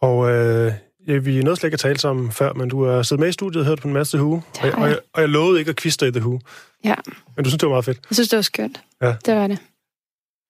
[0.00, 0.72] Og øh,
[1.08, 3.28] ja, vi er nødt slet ikke at tale sammen før, men du har siddet med
[3.28, 4.34] i studiet og hørt på en masse The Who.
[4.34, 4.88] Og, har og, jeg.
[4.90, 6.40] jeg, og jeg lovede ikke at kviste i The Who.
[6.84, 6.94] Ja,
[7.36, 8.00] Men du synes, det var meget fedt.
[8.10, 8.80] jeg synes, det var skønt.
[9.02, 9.14] Ja.
[9.26, 9.58] Det var det.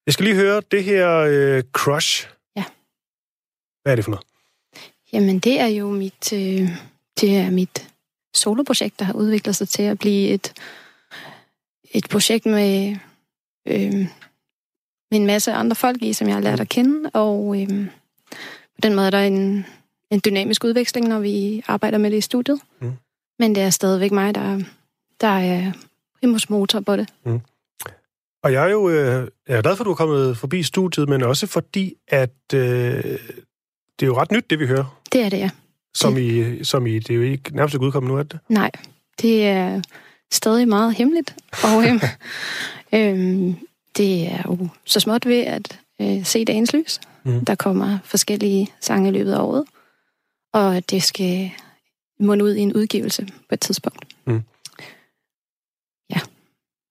[0.07, 2.29] Jeg skal lige høre det her øh, Crush.
[3.87, 4.27] Hvad er det for noget?
[5.13, 6.69] Jamen, det er jo mit, øh,
[7.21, 7.89] det er mit
[8.35, 10.53] soloprojekt, der har udviklet sig til at blive et,
[11.95, 12.97] et projekt med,
[13.67, 13.93] øh,
[15.11, 17.11] med en masse andre folk i, som jeg har lært at kende.
[17.15, 17.87] Og øh,
[18.75, 19.67] på den måde er der en,
[20.11, 22.61] en dynamisk udveksling, når vi arbejder med det i studiet.
[22.81, 22.93] Mm.
[23.39, 24.61] Men det er stadigvæk mig, der,
[25.21, 25.73] der er
[26.21, 27.11] primus motor på det.
[28.43, 31.09] Og jeg er jo øh, jeg er glad for, at du er kommet forbi studiet,
[31.09, 33.19] men også fordi, at øh,
[34.01, 35.01] det er jo ret nyt, det vi hører.
[35.13, 35.51] Det er det, ja.
[35.95, 38.41] Som i, som i, det er jo ikke nærmest ikke udkommet nu, er det?
[38.49, 38.71] Nej,
[39.23, 39.83] det er
[40.33, 41.35] stadig meget hemmeligt.
[41.65, 42.01] Og øhm,
[42.93, 43.57] øhm,
[43.97, 47.01] det er jo så småt ved at øh, se dagens lys.
[47.25, 47.45] Mm.
[47.45, 49.65] Der kommer forskellige sange i løbet af året.
[50.53, 51.51] Og det skal
[52.21, 54.16] munde ud i en udgivelse på et tidspunkt.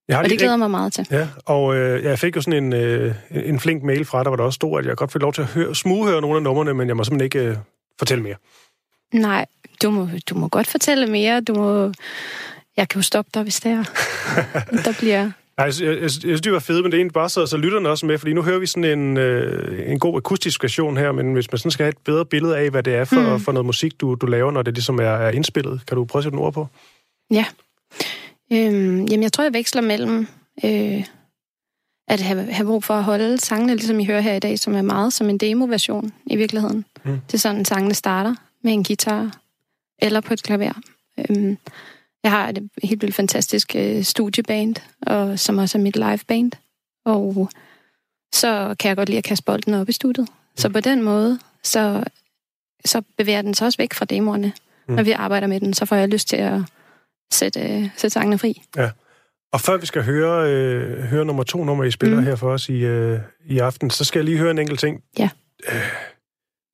[0.07, 1.07] Jeg har Og det glæder mig meget til.
[1.11, 4.35] Ja, og øh, jeg fik jo sådan en, øh, en flink mail fra dig, hvor
[4.35, 6.73] der også stod, at jeg godt fik lov til at høre, smughøre nogle af numrene,
[6.73, 7.57] men jeg må simpelthen ikke øh,
[7.99, 8.35] fortælle mere.
[9.13, 9.45] Nej,
[9.83, 11.41] du må, du må godt fortælle mere.
[11.41, 11.91] Du må...
[12.77, 13.83] Jeg kan jo stoppe dig, hvis det er.
[14.85, 15.31] Der bliver...
[15.57, 17.57] Nej, jeg, jeg, jeg, synes, det var fedt, men det er egentlig bare så, så
[17.57, 21.11] lytterne også med, fordi nu hører vi sådan en, øh, en god akustisk version her,
[21.11, 23.39] men hvis man sådan skal have et bedre billede af, hvad det er for, mm.
[23.39, 26.19] for noget musik, du, du laver, når det ligesom er, er indspillet, kan du prøve
[26.19, 26.67] at sætte nogle ord på?
[27.31, 27.45] Ja.
[28.51, 30.27] Øhm, jamen, jeg tror, jeg veksler mellem
[30.65, 31.05] øh,
[32.07, 34.75] at have, have brug for at holde sangene, ligesom I hører her i dag, som
[34.75, 36.85] er meget som en demo-version i virkeligheden.
[37.03, 37.19] Mm.
[37.27, 39.37] Det er sådan, sangene starter med en guitar
[40.01, 40.73] eller på et klaver.
[41.17, 41.57] Øhm,
[42.23, 46.51] jeg har et helt vildt fantastisk øh, studieband, og, som også er mit liveband.
[47.05, 47.49] Og
[48.33, 50.27] så kan jeg godt lide at kaste bolden op i studiet.
[50.55, 52.03] Så på den måde, så,
[52.85, 54.47] så bevæger den sig også væk fra demoerne.
[54.47, 54.53] Mm.
[54.91, 54.95] Mm.
[54.95, 56.61] Når vi arbejder med den, så får jeg lyst til at
[57.31, 58.61] sætte, øh, sætte sangene fri.
[59.55, 62.19] Og før vi skal høre, øh, høre nummer to nummer, I spiller.
[62.19, 62.25] Mm.
[62.25, 65.01] her for os i, øh, i aften, så skal jeg lige høre en enkelt ting.
[65.19, 65.29] Ja.
[65.71, 65.81] Øh,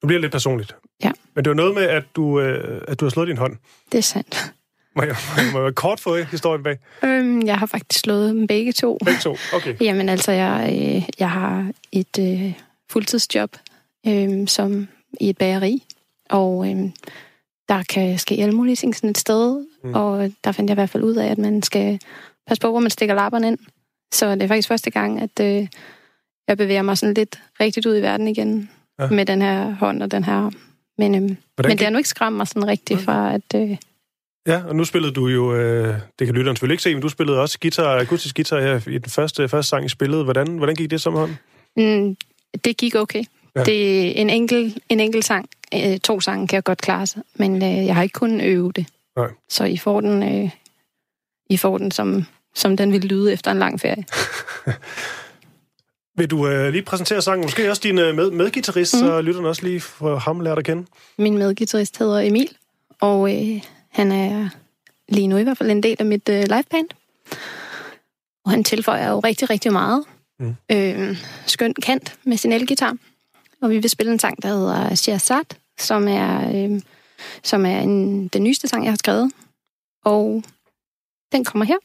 [0.04, 0.76] nu bliver det lidt personligt.
[1.04, 1.12] Ja.
[1.36, 3.58] Men det var noget med, at du, øh, at du har slået din hånd.
[3.92, 4.54] Det er sandt.
[4.96, 5.16] Må jeg,
[5.54, 6.78] må jeg kort få historien bag?
[7.04, 8.98] Øhm, jeg har faktisk slået dem begge to.
[9.06, 9.76] Begge to, okay.
[9.82, 12.54] Jamen altså, jeg, øh, jeg har et øh,
[12.90, 13.58] fuldtidsjob
[14.08, 14.88] øh, som
[15.20, 15.84] i et bageri,
[16.30, 16.78] og øh,
[17.70, 19.94] der kan ske alle mulige ting sådan et sted, Mm.
[19.94, 22.00] og der fandt jeg i hvert fald ud af, at man skal
[22.48, 23.58] passe på, hvor man stikker lapperne ind.
[24.14, 25.68] Så det er faktisk første gang, at øh,
[26.48, 28.70] jeg bevæger mig sådan lidt rigtigt ud i verden igen
[29.00, 29.04] Ja.
[29.04, 29.10] ja.
[29.12, 30.52] med den her hånd og den her...
[30.98, 33.42] Men, øh, men det har nu ikke skræmt mig sådan rigtigt fra, at...
[33.56, 33.78] Øh,
[34.48, 37.10] Ja, og nu spillede du jo, øh, det kan lytteren selvfølgelig ikke se, men du
[37.10, 40.24] spillede også guitar, akustisk guitar her i den første, første sang, I spillede.
[40.24, 41.32] Hvordan, hvordan gik det som hånd?
[41.78, 42.16] Mm,
[42.66, 43.24] det gik okay.
[43.56, 43.60] Ja.
[43.60, 43.64] Ja.
[43.64, 45.50] Det er en enkelt, en enkelt sang.
[45.74, 48.72] Øh, to sange kan jeg godt klare sig, men øh, jeg har ikke kunnet øve
[48.72, 48.86] det.
[49.18, 49.28] Nej.
[49.50, 50.50] Så I får den, øh,
[51.50, 54.06] I får den som, som den vil lyde efter en lang ferie.
[56.18, 57.46] Vil du øh, lige præsentere sangen?
[57.46, 59.00] Måske også din øh, med, medgitarrist, mm.
[59.00, 60.86] Så lytterne også lige får ham lært at kende.
[61.18, 62.58] Min medgitarrist hedder Emil,
[63.02, 64.50] og øh, han er
[65.10, 66.88] lige nu i hvert fald en del af mit øh, liveband.
[68.46, 70.04] Og han tilføjer jo rigtig, rigtig meget.
[70.40, 70.56] Mm.
[70.72, 72.98] Øh, skøn kant med sin elgitar.
[73.62, 76.82] Og vi vil spille en sang, der hedder Shahzad, som er, øh,
[77.44, 79.32] som er en, den nyeste sang, jeg har skrevet.
[80.06, 80.44] Og
[81.32, 81.78] den kommer her.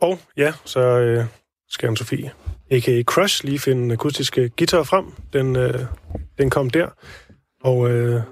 [0.00, 1.24] Og ja, så øh,
[1.68, 2.30] skal Anne-Sophie,
[2.70, 3.02] a.k.a.
[3.02, 5.06] Crush, lige finde en akustisk guitar frem.
[5.32, 5.84] Den, øh,
[6.38, 6.88] den kom der.
[7.60, 8.22] Og øh,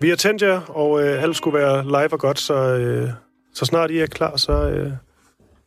[0.00, 3.10] vi har tændt jer, og øh, alt skulle være live og godt, så, øh,
[3.54, 4.92] så snart I er klar, så, øh,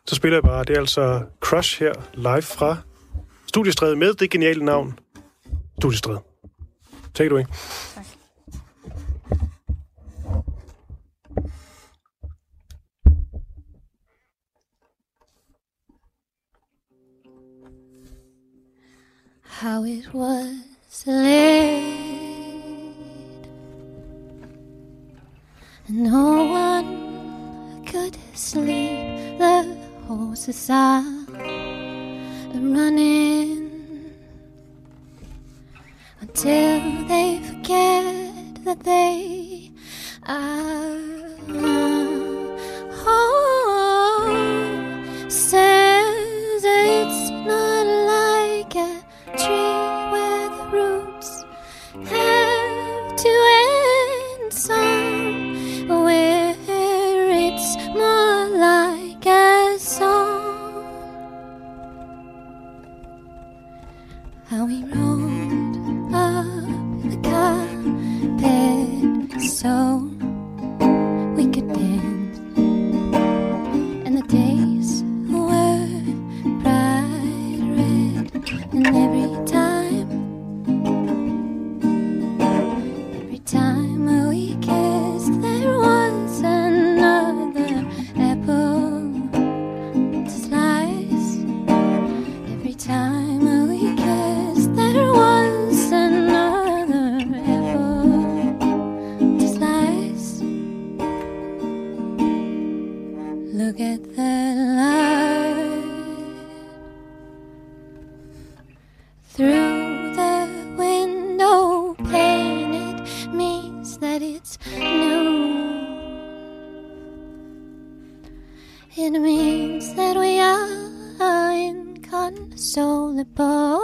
[0.05, 0.63] så spiller jeg bare.
[0.63, 2.77] Det er altså Crush her, live fra
[3.47, 4.99] Studiestræde med det geniale navn
[7.13, 7.45] Take it away.
[19.59, 22.05] how it was laid.
[25.89, 29.39] No one could sleep.
[29.39, 31.03] The horses are
[32.53, 33.26] running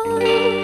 [0.06, 0.62] Oh.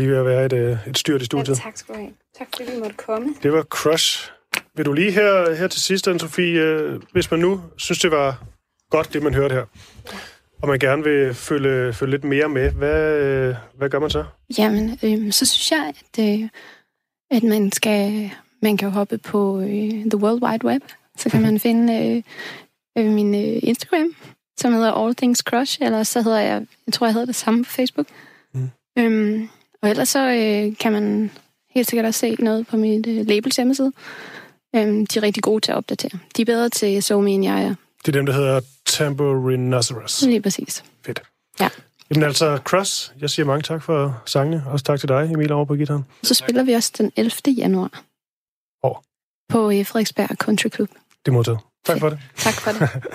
[0.00, 1.56] Lige ved at være et, øh, et styrt i Ja, studiet.
[1.56, 2.12] tak skal du have.
[2.38, 3.34] Tak fordi du måtte komme.
[3.42, 4.30] Det var Crush.
[4.76, 8.42] Vil du lige her, her til sidst, Anne-Sophie, øh, hvis man nu synes, det var
[8.90, 9.64] godt, det man hørte her,
[10.62, 14.24] og man gerne vil følge, følge lidt mere med, hvad, øh, hvad gør man så?
[14.58, 16.48] Jamen, øh, så synes jeg, at, øh,
[17.30, 18.30] at man skal
[18.62, 20.82] man kan jo hoppe på øh, The World Wide Web.
[21.16, 22.22] Så kan man finde øh,
[23.04, 24.14] øh, min øh, Instagram,
[24.56, 27.64] som hedder All Things Crush, eller så hedder jeg, jeg tror, jeg hedder det samme
[27.64, 28.06] på Facebook.
[28.54, 28.70] Mm.
[28.98, 29.48] Øhm,
[29.82, 31.30] og ellers så øh, kan man
[31.70, 33.92] helt sikkert også se noget på mit øh, labels hjemmeside.
[34.76, 36.18] Øhm, de er rigtig gode til at opdatere.
[36.36, 37.74] De er bedre til SoMe, end jeg er.
[38.06, 40.22] Det er dem, der hedder Tambourinosaurus.
[40.22, 40.84] Lige præcis.
[41.06, 41.22] Fedt.
[41.60, 41.68] Ja.
[42.10, 44.64] Jamen altså, Crush, jeg siger mange tak for sangene.
[44.66, 46.04] Også tak til dig, Emil, over på guitaren.
[46.22, 47.32] Så spiller vi også den 11.
[47.56, 48.02] januar.
[48.80, 49.04] Hvor?
[49.48, 50.88] På øh, Frederiksberg Country Club.
[51.26, 51.58] Det modtaget.
[51.84, 52.18] Tak for det.
[52.36, 52.88] Tak for det.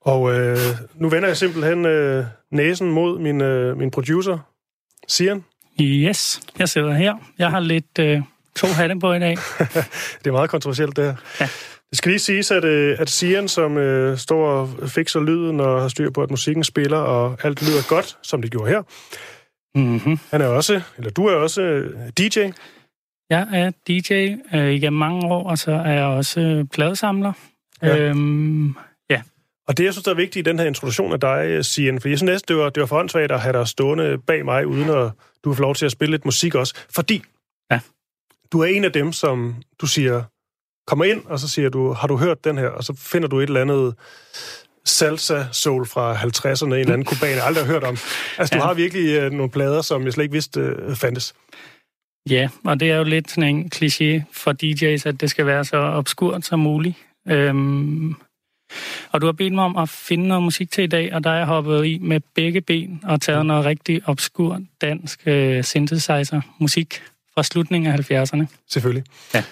[0.00, 0.58] Og øh,
[0.94, 4.38] nu vender jeg simpelthen øh, næsen mod min, øh, min producer,
[5.08, 5.44] Sian.
[5.80, 7.14] Yes, jeg sidder her.
[7.38, 8.22] Jeg har lidt øh,
[8.56, 9.36] to hatte på i dag.
[10.20, 11.14] Det er meget kontroversielt, det her.
[11.40, 11.48] Ja.
[11.90, 15.80] Det skal lige siges, at, øh, at Sian, som øh, står og fikser lyden og
[15.80, 18.82] har styr på, at musikken spiller, og alt lyder godt, som det gjorde her.
[19.74, 20.18] Mm-hmm.
[20.30, 22.38] Han er også, eller du er også øh, DJ.
[23.30, 27.32] Jeg er DJ øh, igennem mange år, og så er jeg også øh, pladesamler.
[27.82, 27.98] Ja.
[27.98, 28.74] Øhm,
[29.68, 32.08] Og det, jeg synes, der er vigtigt i den her introduktion af dig, Sian, for
[32.08, 34.90] jeg synes næsten, det var, det var for at have dig stående bag mig, uden
[34.90, 35.10] at
[35.50, 36.74] du får lov til at spille lidt musik også.
[36.94, 37.22] Fordi
[37.70, 37.80] Ja.
[38.52, 40.22] du er en af dem, som du siger,
[40.86, 42.68] kommer ind, og så siger du, har du hørt den her?
[42.68, 43.94] Og så finder du et eller andet
[44.84, 47.96] salsa-soul fra 50'erne, en eller anden kuban, jeg aldrig har hørt om.
[48.38, 48.66] Altså, du Ja.
[48.66, 51.34] har virkelig øh, nogle plader, som jeg slet ikke vidste øh, fandtes.
[52.30, 55.64] Ja, og det er jo lidt sådan en kliché for DJ's, at det skal være
[55.64, 56.94] så obskurt som muligt.
[57.28, 58.14] Øhm,
[59.10, 61.30] og du har bedt mig om at finde noget musik til i dag, og der
[61.30, 67.02] er jeg hoppet i med begge ben og taget noget rigtig obskur dansk øh, synthesizer-musik
[67.34, 68.44] fra slutningen af 70'erne.
[68.68, 69.04] Selvfølgelig.
[69.34, 69.44] Ja.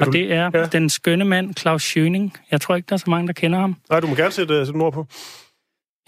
[0.00, 0.66] Og det er ja.
[0.66, 2.30] den skønne mand, Claus Schöning.
[2.50, 3.76] Jeg tror ikke, der er så mange, der kender ham.
[3.90, 5.06] Nej, du må gerne sætte, øh, sætte nogle ord på.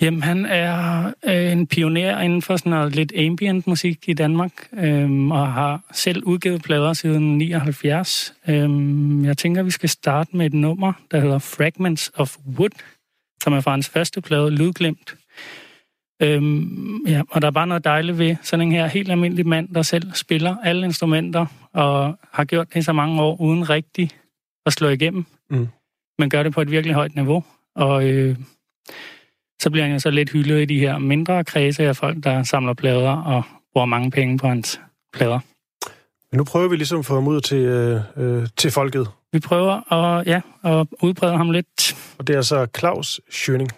[0.00, 4.68] Jamen, han er øh, en pioner inden for sådan noget lidt ambient musik i Danmark,
[4.72, 8.34] øhm, og har selv udgivet plader siden 79.
[8.48, 12.70] Øhm, jeg tænker, vi skal starte med et nummer, der hedder Fragments of Wood,
[13.42, 15.16] som er fra hans første plade, Lydglemt.
[16.22, 19.68] Øhm, ja, og der er bare noget dejligt ved sådan en her helt almindelig mand,
[19.74, 24.10] der selv spiller alle instrumenter, og har gjort det i så mange år, uden rigtig
[24.66, 25.24] at slå igennem.
[25.50, 25.68] Mm.
[26.18, 27.44] Men gør det på et virkelig højt niveau.
[27.74, 28.36] Og øh,
[29.62, 32.42] så bliver han jo så lidt hyldet i de her mindre kredse af folk, der
[32.42, 33.42] samler plader og
[33.72, 34.80] bruger mange penge på hans
[35.12, 35.40] plader.
[36.30, 39.08] Men nu prøver vi ligesom at få ham ud til, øh, øh, til folket.
[39.32, 41.96] Vi prøver at, ja, at udbrede ham lidt.
[42.18, 43.70] Og det er altså Claus Schøning.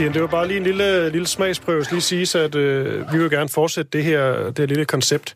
[0.00, 1.84] Siger, det var bare lige en lille, lille smagsprøve.
[1.90, 5.34] Lige sige, at øh, vi vil gerne fortsætte det her, det her lille koncept.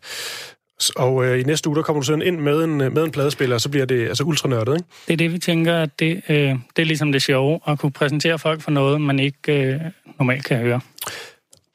[0.95, 3.55] Og øh, i næste uge, der kommer du sådan ind med en, med en pladespiller,
[3.55, 4.87] og så bliver det altså ultranørdet, ikke?
[5.07, 6.35] Det er det, vi tænker, at det, øh,
[6.75, 9.79] det er ligesom det sjove, at kunne præsentere folk for noget, man ikke øh,
[10.19, 10.81] normalt kan høre.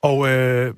[0.03, 0.75] Og øh,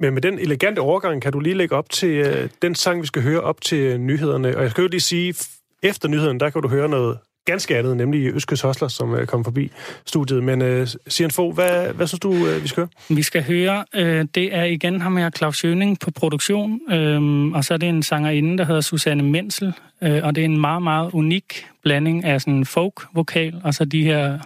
[0.00, 3.06] men med den elegante overgang, kan du lige lægge op til øh, den sang, vi
[3.06, 4.56] skal høre op til nyhederne.
[4.56, 5.34] Og jeg skal jo lige sige,
[5.82, 9.44] efter nyhederne, der kan du høre noget ganske andet, nemlig Øske Hostler, som øh, kom
[9.44, 9.70] forbi
[10.06, 10.42] studiet.
[10.42, 13.16] Men øh, Sian Fogh, hvad, hvad synes du, øh, vi skal høre?
[13.16, 17.64] Vi skal høre, øh, det er igen ham her, Claus Jøning, på produktion, øh, og
[17.64, 20.82] så er det en sangerinde, der hedder Susanne Mensel, øh, og det er en meget,
[20.82, 24.38] meget unik blanding af sådan folk-vokal, og så de her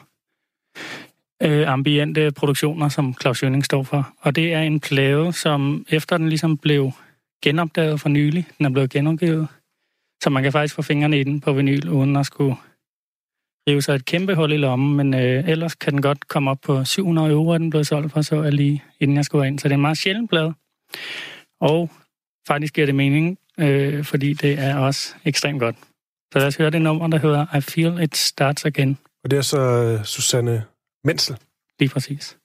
[1.43, 4.13] øh, ambiente produktioner, som Claus Schøning står for.
[4.21, 6.93] Og det er en plade, som efter den ligesom blev
[7.43, 9.49] genopdaget for nylig, den er blevet genudgivet,
[10.23, 12.57] så man kan faktisk få fingrene i den på vinyl, uden at skulle
[13.69, 16.59] rive sig et kæmpe hul i lommen, men øh, ellers kan den godt komme op
[16.63, 19.59] på 700 euro, er den blevet solgt for, så jeg lige inden jeg skulle ind.
[19.59, 20.55] Så det er en meget sjælden plade.
[21.61, 21.91] Og
[22.49, 25.77] faktisk giver det mening, øh, fordi det er også ekstremt godt.
[26.33, 28.99] Så lad os høre det nummer, der hedder I Feel It Starts Again.
[29.25, 30.65] Og det er så øh, Susanne
[31.05, 31.37] Mensel.
[31.81, 32.39] Lige præcis.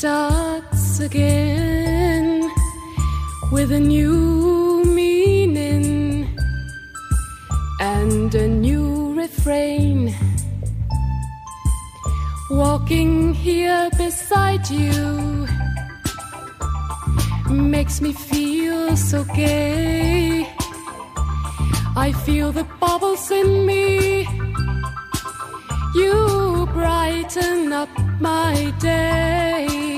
[0.00, 2.50] starts again
[3.52, 6.26] with a new meaning
[7.80, 10.14] and a new refrain.
[12.50, 15.46] Walking here beside you
[17.50, 20.48] makes me feel so gay.
[21.94, 24.26] I feel the bubbles in me.
[25.94, 29.89] You brighten up my day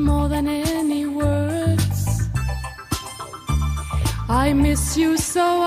[0.00, 2.28] more than any words.
[4.28, 5.59] I miss you so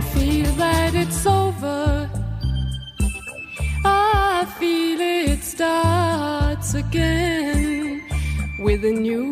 [0.00, 2.08] feel that it's over.
[3.84, 8.02] I feel it starts again
[8.58, 9.29] with a new